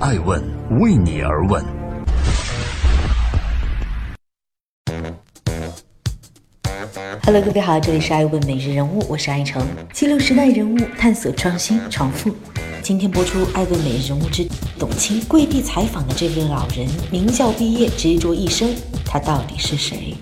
[0.00, 0.40] 爱问
[0.78, 1.60] 为你而问。
[7.24, 9.60] Hello，各位好，这里是爱问每日人物，我是爱成，
[9.92, 12.32] 记录时代人物，探索创新创富。
[12.80, 14.46] 今天播出《爱问每日人物之
[14.78, 18.72] 董卿跪地采访的这位老人，名校毕业，执着一生，
[19.04, 20.14] 他到底是谁？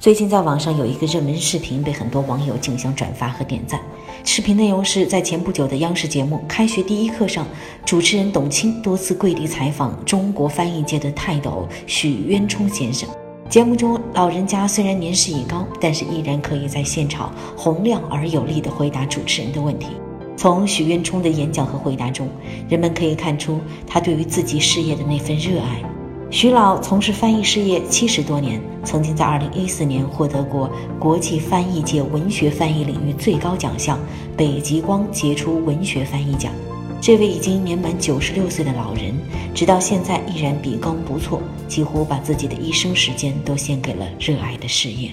[0.00, 3.80] 最近在网上有一个热门视频被很多网友竞相转发和点赞。
[4.24, 7.44] 视频内容是在前不久的央视节目《开学第一课》上，
[7.84, 13.08] 主持人董卿多次跪地采访中国翻译界的泰斗许渊冲先生。
[13.50, 19.88] 节目中，老人家虽然年事已高，但是依然可以在现场洪亮而有力地回答主持人的问题。
[20.36, 22.28] 从许渊冲的演讲和回答中，
[22.68, 25.82] 人们可以看出他对于自己事业的那份热爱。
[26.30, 33.98] 徐老从事翻译事业七十多年，曾经在二零一四年获得过国际翻译界文学翻译领域最高奖项——
[34.36, 36.52] 北极光杰出文学翻译奖。
[37.00, 39.14] 这位已经年满九十六岁的老人，
[39.54, 45.10] 直到现在依然笔耕不辍，几乎把自己的一生时间都献给了热爱的事业。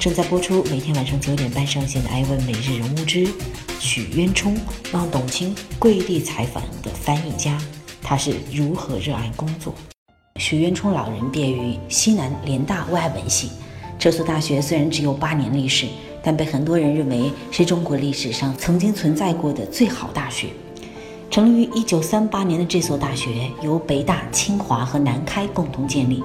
[0.00, 3.26] 正在播出，每天晚上九点半上线的《艾问每日人物之
[3.84, 4.56] 许渊冲
[4.90, 7.58] 让董卿跪地采访的翻译家》，
[8.00, 9.74] 他是如何热爱工作？
[10.40, 13.50] 许渊冲老人毕业于西南联大外文系，
[13.98, 15.86] 这所大学虽然只有八年历史。
[16.22, 20.46] 但被很多人认为是中国历史上曾经存在过的最好大学。
[21.30, 26.24] 成立于一九三八年的这所大学，由北大、清华和南开共同建立，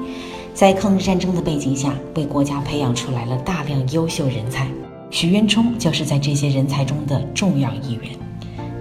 [0.53, 4.69] 在抗日战争的背景下，为国家培养出来了大量优秀人才。
[5.11, 8.03] 许渊冲就是在这些人才中的重要一员。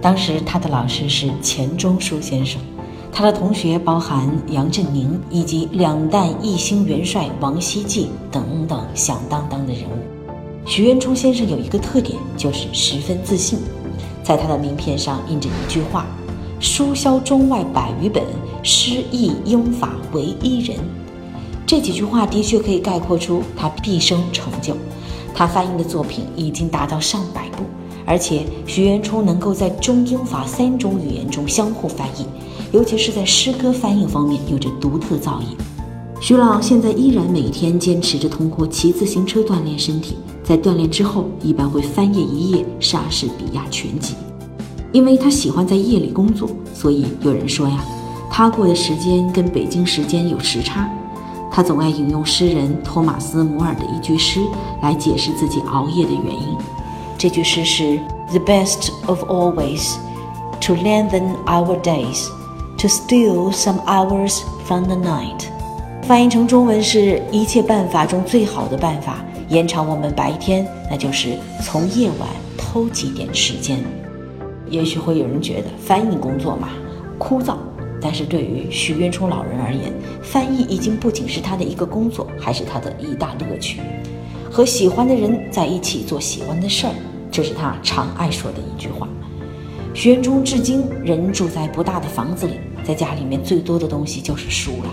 [0.01, 2.61] 当时他的老师是钱钟书先生，
[3.11, 10.65] 他的同学包含杨振宁以及两弹一星元帅王希季等等响当当的人物。
[10.65, 13.59] 许渊冲先生有一个特点，就是十分自信。
[14.23, 16.05] 在他的名片上印着一句话
[16.61, 18.23] ：“书销中外百余本，
[18.61, 20.77] 诗意英法唯一人。”
[21.65, 24.77] 这几句话的确可以概括出他毕生成就。
[25.33, 27.63] 他翻译的作品已经达到上百部，
[28.05, 32.25] 而且许渊冲能够在中英法三种语言中相互翻译，
[32.71, 35.55] 尤其是在诗歌翻译方面有着独特造诣。
[36.21, 44.15] 徐老现在依然每天坚持着通过骑自行车锻炼身体，在锻炼之后一般会翻页一页莎士比亚全集。
[44.91, 47.85] 因为他喜欢在夜里工作，所以有人说呀，
[48.29, 50.89] 他过的时间跟北京时间有时差。
[51.51, 54.41] 他总爱引用诗人托马斯·摩尔的一句诗
[54.81, 56.57] 来解释自己熬夜的原因。
[57.17, 57.99] 这句诗是
[58.29, 59.95] ：“The best of always
[60.61, 62.27] to lengthen our days,
[62.77, 65.45] to steal some hours from the night。”
[66.03, 69.17] 翻译成中文是一切办法中最好的办法，
[69.49, 72.27] 延长我们白天，那就是从夜晚
[72.57, 73.83] 偷几点时间。
[74.69, 76.69] 也许会有人觉得翻译工作嘛
[77.17, 77.55] 枯燥，
[78.01, 83.81] 但是对于许渊冲老人而言，翻译已经不仅是他的一个工作，还是他的一大乐趣。
[84.51, 86.93] 和喜欢的人在一起做喜欢的事儿，
[87.31, 89.07] 这是他常爱说的一句话。
[89.93, 94.89] 许渊冲至今仍住在不大的房子里，在家里面最多的东西就是书了。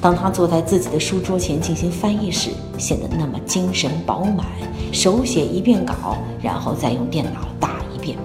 [0.00, 4.46] 当他坐在自己的书桌前进行翻译时，显得那么精神饱满，
[4.90, 8.18] 手写一遍稿，然后再用电脑打一遍。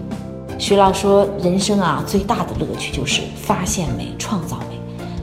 [0.60, 4.80] 徐老说：“人生啊，最大的乐趣就是发现美、创造美。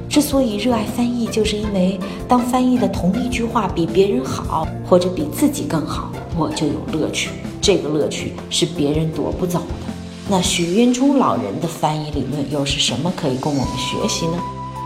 [0.09, 7.31] 之所以热爱翻译，就是因为当翻译的同一句话比别人好，或者比自己更好，我就有乐趣。
[7.61, 9.93] 这个乐趣是别人夺不走的。
[10.29, 14.39] 那许渊冲老人的翻译理论又是什么可以供我们学习呢？”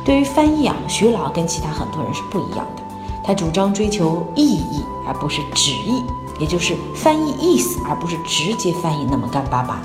[0.02, 2.82] 对于翻译啊，徐老跟其他很多人是不一样的。
[3.22, 6.02] 他主张追求意义而不是直译，
[6.40, 9.82] 也就是翻译意思而不是直接翻译那么干巴巴。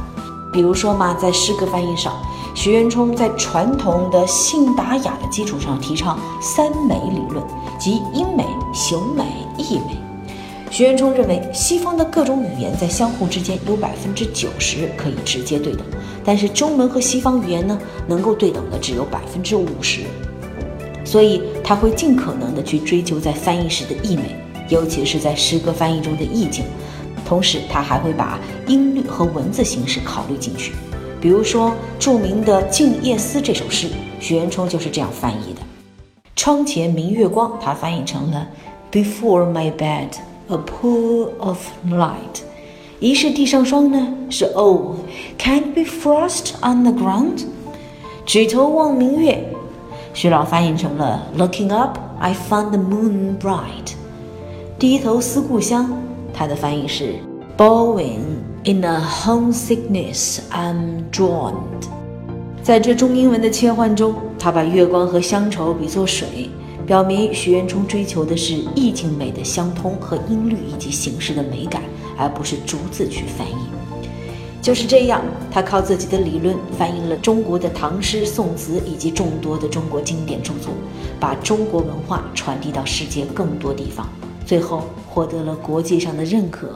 [0.53, 2.13] 比如说嘛，在诗歌翻译上，
[2.53, 7.43] 徐渊冲在传统的信达雅的基础上提倡三美理论，
[7.79, 9.23] 即音美、形美、
[9.57, 9.97] 意美。
[10.69, 15.83] 徐渊冲认为，西方的各种语言在相互之间有百分之九十可以直接对等。
[16.23, 17.77] 但是中文和西方语言呢，
[18.07, 20.01] 能够对等的只有百分之五十，
[21.03, 24.35] 所以他会尽可能的去追求在翻译时的意美，
[24.69, 26.63] 尤其是在诗歌翻译中的意境。
[27.33, 28.37] 同时，他还会把
[28.67, 30.71] 音律和文字形式考虑进去。
[31.19, 33.87] 比如说著名的《静夜思》这首诗，
[34.19, 35.61] 许渊冲就是这样翻译的
[36.37, 38.47] ：“窗前明月光”，他翻译成了
[38.91, 40.09] “Before my bed,
[40.47, 41.57] a pool of
[41.89, 42.43] light”。
[42.99, 44.13] 疑是地上霜呢？
[44.29, 44.97] 是 Oh,
[45.39, 47.45] can't be frost on the ground？
[48.27, 49.43] 举头望明月，
[50.13, 53.95] 徐老翻译成了 Looking up, I find the moon bright。
[54.77, 55.97] 低头思故乡，
[56.33, 57.13] 他的翻译是
[57.55, 58.19] Bowing
[58.65, 61.55] In a homesickness, I'm drawn.。
[62.61, 66.49] 在这中英文的切换中，他把月光和乡愁比作水，
[66.87, 71.81] 表明许渊冲追求的是意境美的相通和音律以及形式的美感，
[72.17, 73.55] 而不是逐字去翻译。
[74.61, 75.21] 就是这样，
[75.51, 80.71] 他靠自己的理论翻译了中国的唐诗宋词以及众多的中国经典著作，
[81.19, 84.07] 把中国文化传递到世界更多地方，
[84.45, 86.69] 最后获得了国际上的认可。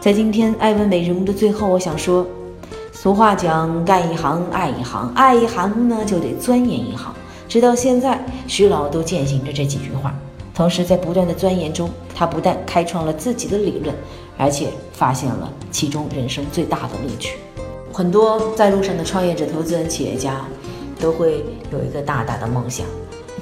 [0.00, 2.26] 在今天艾问美人物的最后，我想说，
[2.92, 7.14] 俗话讲干一行爱一行，爱一行呢就得钻研一行。
[7.48, 10.14] 直到现在，徐老都践行着这几句话。
[10.54, 13.94] 同时，在不断的钻研中，他不但开创了自己的理论，
[14.36, 17.36] 而且发现了其中人生最大的乐趣。
[17.92, 20.44] 很多在路上的创业者、投资人、企业家，
[20.98, 22.86] 都会有一个大大的梦想，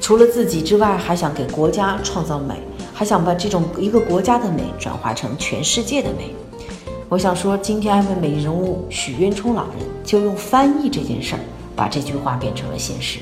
[0.01, 2.55] 除了自己之外，还想给国家创造美，
[2.93, 6.35] 还想把这种一个国家的美转化成全世界的美。
[7.09, 9.75] 我想说，今天艾文美人物许渊冲老人
[10.05, 11.41] 就用翻译这件事儿，
[11.75, 13.19] 把这句话变成了现实。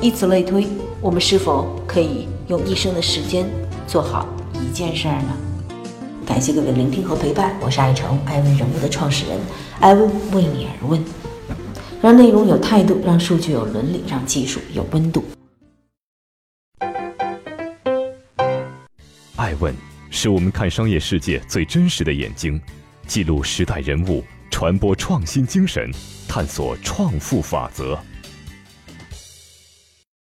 [0.00, 0.66] 以此类推，
[1.00, 2.28] 我们是否可以？
[2.48, 3.44] 用一生的时间
[3.88, 4.24] 做好
[4.54, 5.36] 一件事儿呢？
[6.24, 9.36] 感谢各位聆听和陪伴，我是爱成艾问人物的创始人，
[9.80, 11.04] 艾问为你而问，
[12.06, 15.24] 让内容有态度，让数据有伦理，让技术有温度。
[19.34, 19.74] 爱问
[20.08, 22.60] 是我们看商业世界最真实的眼睛，
[23.08, 24.22] 记录时代人物，
[24.52, 25.90] 传播创新精神，
[26.28, 27.98] 探索创富法则。